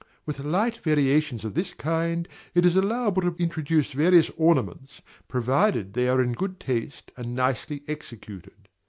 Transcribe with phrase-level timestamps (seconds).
[0.25, 6.09] With light variations of this kind, it is allowable to introduce various ornaments, provided they
[6.09, 8.67] are in good taste and nicely executed.